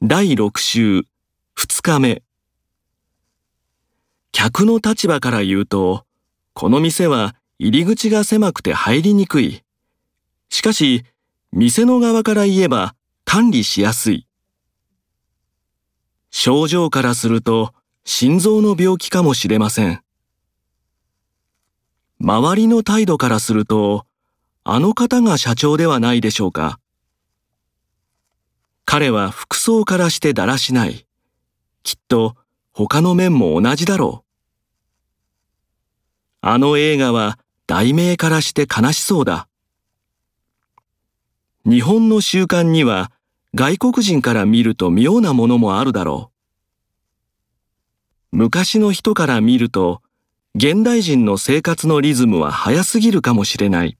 [0.00, 0.98] 第6週
[1.56, 2.22] 2日目
[4.30, 6.04] 客の立場から言うと、
[6.54, 9.64] この店は入り口が狭くて入りにくい。
[10.50, 11.04] しかし、
[11.50, 14.28] 店の側から言えば管理しやすい。
[16.30, 17.74] 症状からすると
[18.04, 20.00] 心臓の病気かもしれません。
[22.20, 24.06] 周りの態度からすると、
[24.62, 26.78] あの方が社長ではないでしょうか。
[28.90, 29.30] 彼は
[29.68, 31.04] 服装からしてだらしない。
[31.82, 32.36] きっと
[32.72, 34.28] 他の面も同じだろう。
[36.40, 39.46] あの映画は題名からして悲しそうだ。
[41.66, 43.12] 日本の習慣には
[43.54, 46.32] 外国人から見ると妙なものもあるだろ
[48.32, 48.36] う。
[48.38, 50.00] 昔の人から見ると
[50.54, 53.98] 現代人の生活のリズムは早すぎるかもしれない。